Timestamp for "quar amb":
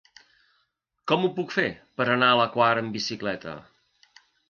2.57-3.01